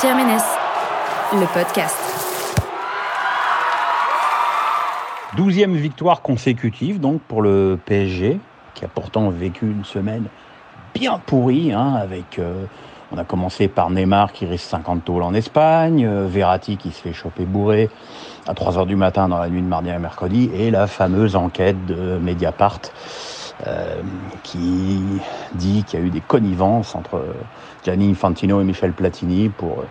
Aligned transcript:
Pierre 0.00 0.14
Ménès, 0.14 0.44
le 1.32 1.46
podcast. 1.52 1.98
Douzième 5.36 5.74
victoire 5.74 6.22
consécutive 6.22 7.00
donc 7.00 7.20
pour 7.22 7.42
le 7.42 7.76
PSG, 7.84 8.38
qui 8.74 8.84
a 8.84 8.88
pourtant 8.88 9.28
vécu 9.30 9.66
une 9.66 9.84
semaine 9.84 10.26
bien 10.94 11.18
pourrie, 11.26 11.72
hein, 11.72 11.94
avec 12.00 12.38
euh, 12.38 12.66
on 13.10 13.18
a 13.18 13.24
commencé 13.24 13.66
par 13.66 13.90
Neymar 13.90 14.32
qui 14.32 14.46
risque 14.46 14.66
50 14.66 15.04
tôles 15.04 15.24
en 15.24 15.34
Espagne, 15.34 16.06
euh, 16.06 16.28
Verratti 16.28 16.76
qui 16.76 16.92
se 16.92 17.00
fait 17.00 17.12
choper 17.12 17.44
bourré 17.44 17.90
à 18.46 18.54
3h 18.54 18.86
du 18.86 18.94
matin 18.94 19.28
dans 19.28 19.38
la 19.38 19.48
nuit 19.48 19.62
de 19.62 19.66
mardi 19.66 19.90
à 19.90 19.98
mercredi, 19.98 20.48
et 20.54 20.70
la 20.70 20.86
fameuse 20.86 21.34
enquête 21.34 21.86
de 21.86 22.18
Mediapart 22.18 22.82
euh, 23.66 24.00
qui 24.44 25.02
dit 25.54 25.84
qu'il 25.84 25.98
y 25.98 26.02
a 26.02 26.04
eu 26.04 26.10
des 26.10 26.20
connivences 26.20 26.94
entre 26.94 27.24
Gianni 27.84 28.10
Infantino 28.10 28.60
et 28.60 28.64
Michel 28.64 28.92
Platini 28.92 29.48
pour 29.48 29.84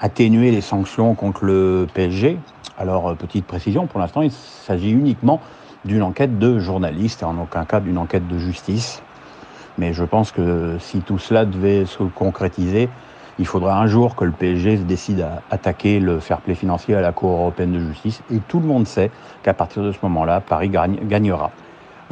atténuer 0.00 0.50
les 0.50 0.60
sanctions 0.60 1.14
contre 1.14 1.44
le 1.44 1.86
PSG. 1.92 2.38
Alors, 2.78 3.14
petite 3.16 3.46
précision, 3.46 3.86
pour 3.86 4.00
l'instant, 4.00 4.22
il 4.22 4.32
s'agit 4.32 4.90
uniquement 4.90 5.40
d'une 5.84 6.02
enquête 6.02 6.38
de 6.38 6.58
journalistes 6.58 7.22
et 7.22 7.24
en 7.24 7.38
aucun 7.38 7.64
cas 7.64 7.80
d'une 7.80 7.98
enquête 7.98 8.26
de 8.26 8.38
justice. 8.38 9.02
Mais 9.78 9.92
je 9.92 10.04
pense 10.04 10.32
que 10.32 10.76
si 10.80 11.00
tout 11.00 11.18
cela 11.18 11.44
devait 11.44 11.86
se 11.86 12.02
concrétiser, 12.02 12.88
il 13.38 13.46
faudra 13.46 13.80
un 13.80 13.86
jour 13.86 14.14
que 14.14 14.24
le 14.24 14.32
PSG 14.32 14.78
décide 14.78 15.22
à 15.22 15.42
attaquer 15.50 16.00
le 16.00 16.20
fair 16.20 16.40
play 16.40 16.54
financier 16.54 16.94
à 16.94 17.00
la 17.00 17.12
Cour 17.12 17.30
européenne 17.32 17.72
de 17.72 17.80
justice. 17.80 18.22
Et 18.30 18.38
tout 18.38 18.60
le 18.60 18.66
monde 18.66 18.86
sait 18.86 19.10
qu'à 19.42 19.54
partir 19.54 19.82
de 19.82 19.92
ce 19.92 19.98
moment-là, 20.02 20.40
Paris 20.40 20.70
gagnera. 20.70 21.50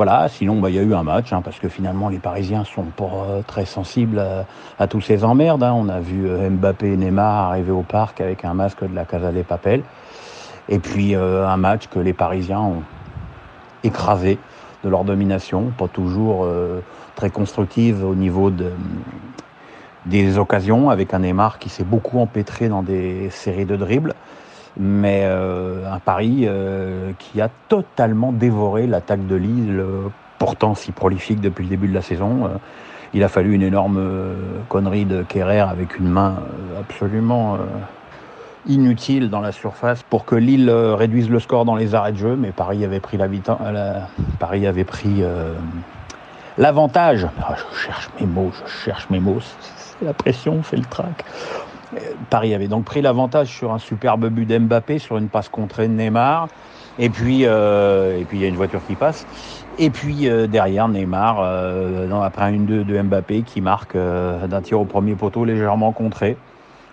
Voilà, 0.02 0.30
sinon 0.30 0.60
bah, 0.60 0.70
il 0.70 0.76
y 0.76 0.78
a 0.78 0.82
eu 0.82 0.94
un 0.94 1.02
match, 1.02 1.30
hein, 1.30 1.42
parce 1.44 1.58
que 1.58 1.68
finalement 1.68 2.08
les 2.08 2.20
Parisiens 2.20 2.64
sont 2.64 2.84
pas 2.84 3.04
euh, 3.04 3.42
très 3.46 3.66
sensibles 3.66 4.24
à, 4.78 4.86
tous 4.86 5.02
ces 5.02 5.24
emmerdes. 5.24 5.62
Hein. 5.62 5.74
On 5.76 5.90
a 5.90 6.00
vu 6.00 6.26
euh, 6.26 6.48
Mbappé 6.48 6.94
et 6.94 6.96
Neymar 6.96 7.50
arriver 7.50 7.70
au 7.70 7.82
parc 7.82 8.22
avec 8.22 8.46
un 8.46 8.54
masque 8.54 8.82
de 8.82 8.94
la 8.94 9.04
Casa 9.04 9.30
des 9.30 9.42
Papel. 9.42 9.82
Et 10.70 10.78
puis 10.78 11.14
euh, 11.14 11.46
un 11.46 11.58
match 11.58 11.88
que 11.88 11.98
les 11.98 12.14
Parisiens 12.14 12.60
ont 12.60 12.82
écrasé 13.84 14.38
de 14.84 14.88
leur 14.88 15.04
domination, 15.04 15.70
pas 15.76 15.88
toujours 15.88 16.48
très 17.14 17.28
constructive 17.28 18.02
au 18.02 18.14
niveau 18.14 18.48
de, 18.48 18.72
des 20.06 20.38
occasions, 20.38 20.88
avec 20.88 21.12
un 21.12 21.18
Neymar 21.18 21.58
qui 21.58 21.68
s'est 21.68 21.84
beaucoup 21.84 22.20
empêtré 22.20 22.70
dans 22.70 22.82
des 22.82 23.28
séries 23.28 23.66
de 23.66 23.76
dribbles, 23.76 24.14
mais 24.78 25.22
euh, 25.24 25.90
un 25.92 25.98
Paris 25.98 26.44
euh, 26.44 27.12
qui 27.18 27.40
a 27.40 27.48
totalement 27.68 28.32
dévoré 28.32 28.86
l'attaque 28.86 29.26
de 29.26 29.36
Lille, 29.36 29.82
pourtant 30.38 30.74
si 30.74 30.92
prolifique 30.92 31.40
depuis 31.40 31.64
le 31.64 31.70
début 31.70 31.88
de 31.88 31.94
la 31.94 32.02
saison. 32.02 32.46
Euh, 32.46 32.48
il 33.12 33.24
a 33.24 33.28
fallu 33.28 33.54
une 33.54 33.62
énorme 33.62 34.00
connerie 34.68 35.04
de 35.04 35.24
Kerrer 35.24 35.58
avec 35.58 35.98
une 35.98 36.08
main 36.08 36.36
absolument 36.78 37.58
inutile 38.68 39.30
dans 39.30 39.40
la 39.40 39.50
surface 39.50 40.04
pour 40.04 40.24
que 40.24 40.36
Lille 40.36 40.70
réduise 40.70 41.28
le 41.28 41.40
score 41.40 41.64
dans 41.64 41.74
les 41.74 41.96
arrêts 41.96 42.12
de 42.12 42.18
jeu, 42.18 42.36
mais 42.36 42.52
Paris 42.52 42.84
avait 42.84 43.00
pris 43.00 43.16
la, 43.16 43.26
Paris 44.38 44.64
avait 44.64 44.84
pris 44.84 45.24
L'avantage, 46.60 47.26
ah, 47.42 47.54
je 47.56 47.86
cherche 47.86 48.10
mes 48.20 48.26
mots, 48.26 48.52
je 48.52 48.70
cherche 48.84 49.08
mes 49.08 49.18
mots, 49.18 49.38
c'est 49.40 50.04
la 50.04 50.12
pression, 50.12 50.62
c'est 50.62 50.76
le 50.76 50.84
trac. 50.84 51.24
Paris 52.28 52.54
avait 52.54 52.68
donc 52.68 52.84
pris 52.84 53.02
l'avantage 53.02 53.48
sur 53.48 53.72
un 53.72 53.78
superbe 53.78 54.28
but 54.28 54.46
d'Mbappé, 54.46 54.98
sur 54.98 55.16
une 55.16 55.28
passe 55.28 55.48
contrée 55.48 55.88
de 55.88 55.92
Neymar. 55.92 56.48
Et 56.98 57.08
puis, 57.08 57.42
euh, 57.44 58.22
il 58.32 58.40
y 58.40 58.44
a 58.44 58.48
une 58.48 58.56
voiture 58.56 58.80
qui 58.86 58.94
passe. 58.94 59.26
Et 59.78 59.90
puis 59.90 60.28
euh, 60.28 60.46
derrière 60.46 60.88
Neymar, 60.88 61.38
euh, 61.40 62.10
après 62.22 62.52
une 62.52 62.66
2 62.66 62.84
de 62.84 63.00
Mbappé 63.00 63.42
qui 63.42 63.60
marque 63.60 63.96
d'un 63.96 64.60
tir 64.60 64.80
au 64.80 64.84
premier 64.84 65.14
poteau 65.14 65.44
légèrement 65.44 65.92
contré. 65.92 66.36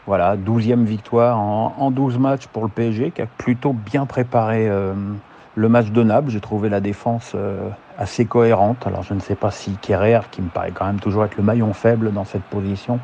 Voilà, 0.05 0.37
12e 0.37 0.85
victoire 0.85 1.37
en, 1.37 1.75
en, 1.77 1.91
12 1.91 2.17
matchs 2.17 2.47
pour 2.47 2.63
le 2.63 2.69
PSG 2.69 3.11
qui 3.11 3.21
a 3.21 3.25
plutôt 3.25 3.73
bien 3.73 4.05
préparé 4.05 4.69
le 5.57 5.69
match 5.69 5.89
de 5.89 6.03
Naples, 6.03 6.29
j'ai 6.29 6.39
trouvé 6.39 6.69
la 6.69 6.79
défense 6.79 7.31
euh, 7.33 7.69
assez 7.97 8.25
cohérente. 8.25 8.85
Alors 8.85 9.01
je 9.01 9.15
ne 9.15 9.19
sais 9.19 9.33
pas 9.33 9.49
si 9.49 9.71
Kerrer, 9.81 10.19
qui 10.29 10.43
me 10.43 10.49
paraît 10.49 10.71
quand 10.71 10.85
même 10.85 10.99
toujours 10.99 11.25
être 11.25 11.35
le 11.35 11.41
maillon 11.41 11.73
faible 11.73 12.13
dans 12.13 12.25
cette 12.25 12.43
position, 12.43 12.99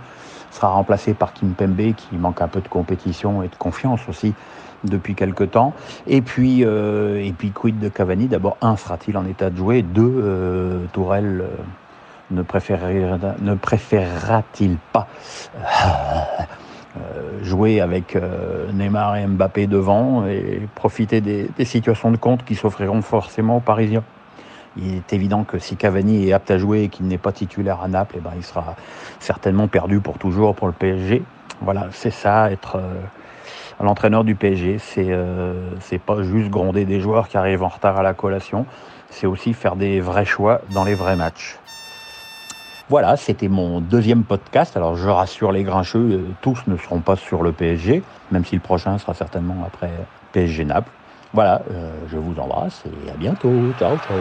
sera 0.53 0.69
remplacé 0.69 1.14
par 1.14 1.34
Kim 1.34 1.53
Pembe, 1.53 1.94
qui 1.96 2.16
manque 2.16 2.41
un 2.41 2.47
peu 2.47 2.62
de 2.62 2.68
compétition 2.68 3.44
et 3.44 3.47
de 3.47 3.56
confiance 3.56 4.02
aussi 4.08 4.34
depuis 4.84 5.16
quelque 5.16 5.44
temps. 5.44 5.74
Et 6.08 6.22
puis, 6.22 6.64
euh, 6.64 7.24
et 7.24 7.31
puis 7.31 7.52
quid 7.52 7.80
de 7.80 7.90
Cavani 7.90 8.28
D'abord, 8.28 8.58
un, 8.62 8.75
sera-t-il 8.75 9.18
en 9.18 9.25
état 9.25 9.50
de 9.50 9.58
jouer? 9.58 9.81
Deux, 9.81 10.22
euh, 10.24 10.86
Tourelle 10.92 11.46
ne 12.31 12.42
préférera-t-il 12.42 14.78
pas 14.92 15.08
euh, 16.96 17.44
jouer 17.44 17.81
avec 17.81 18.16
euh, 18.16 18.72
Neymar 18.72 19.18
et 19.18 19.25
Mbappé 19.25 19.68
devant 19.68 20.28
et 20.28 20.68
profiter 20.75 21.22
des, 21.22 21.50
situations 21.66 22.12
de 22.12 22.18
compte 22.18 22.46
qui 22.46 22.56
s'offriront 22.56 23.02
forcément 23.02 23.58
aux 23.58 23.62
Parisiens? 23.62 24.03
Il 24.78 24.95
est 24.95 25.13
évident 25.13 25.44
que 25.44 25.59
si 25.59 25.75
Cavani 25.75 26.28
est 26.28 26.34
apte 26.34 26.51
à 26.51 26.57
jouer 26.57 26.84
et 26.84 26.89
qu'il 26.89 27.07
n'est 27.07 27.17
pas 27.17 27.31
titulaire 27.31 27.81
à 27.81 27.88
Naples, 27.88 28.16
eh 28.17 28.22
ben, 28.22 28.31
il 28.35 28.44
sera 28.44 28.75
certainement 29.19 29.67
perdu 29.67 30.00
pour 30.00 30.17
toujours 30.17 30.56
pour 30.56 30.67
le 30.67 30.73
PSG. 30.73 31.23
Voilà, 31.61 31.88
c'est 31.91 32.11
ça, 32.11 32.51
être 32.51 32.78
euh, 32.78 33.01
l'entraîneur 33.81 34.23
du 34.23 34.35
PSG. 34.35 34.79
C'est 34.79 35.16
c'est 35.81 36.00
pas 36.00 36.23
juste 36.23 36.50
gronder 36.50 36.85
des 36.85 37.00
joueurs 37.00 37.28
qui 37.28 37.38
arrivent 37.38 37.63
en 37.63 37.67
retard 37.67 37.97
à 37.97 38.03
la 38.03 38.13
collation, 38.13 38.66
c'est 39.09 39.28
aussi 39.28 39.53
faire 39.53 39.75
des 39.75 40.00
vrais 40.01 40.25
choix 40.25 40.62
dans 40.73 40.83
les 40.83 40.95
vrais 40.95 41.16
matchs. 41.16 41.57
Voilà, 42.89 43.16
c'était 43.16 43.47
mon 43.47 43.79
deuxième 43.79 44.23
podcast. 44.23 44.75
Alors 44.75 44.97
je 44.97 45.07
rassure 45.07 45.51
les 45.51 45.63
grincheux, 45.63 46.00
euh, 46.00 46.28
tous 46.41 46.59
ne 46.67 46.75
seront 46.75 47.00
pas 47.00 47.16
sur 47.16 47.41
le 47.41 47.51
PSG, 47.51 48.03
même 48.31 48.44
si 48.44 48.56
le 48.56 48.62
prochain 48.62 48.97
sera 48.97 49.13
certainement 49.13 49.63
après 49.66 49.89
PSG 50.33 50.66
Naples. 50.66 50.91
Voilà, 51.33 51.63
euh, 51.71 52.05
je 52.07 52.17
vous 52.17 52.35
embrasse 52.39 52.83
et 52.85 53.09
à 53.09 53.17
bientôt. 53.17 53.73
Ciao, 53.79 53.97
ciao. 53.97 54.19